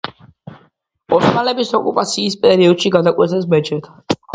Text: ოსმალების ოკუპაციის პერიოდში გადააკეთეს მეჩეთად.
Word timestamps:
ოსმალების 1.19 1.75
ოკუპაციის 1.83 2.41
პერიოდში 2.49 2.95
გადააკეთეს 3.01 3.51
მეჩეთად. 3.57 4.17